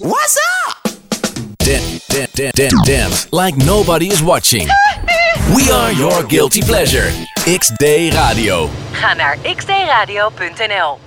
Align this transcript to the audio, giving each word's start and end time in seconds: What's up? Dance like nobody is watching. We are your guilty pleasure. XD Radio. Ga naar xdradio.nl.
What's 0.00 0.38
up? 0.66 0.88
Dance 1.58 3.32
like 3.32 3.54
nobody 3.54 4.06
is 4.08 4.22
watching. 4.22 4.66
We 5.54 5.70
are 5.70 5.92
your 5.92 6.22
guilty 6.24 6.62
pleasure. 6.62 7.10
XD 7.44 7.82
Radio. 8.14 8.70
Ga 8.92 9.14
naar 9.14 9.38
xdradio.nl. 9.56 10.98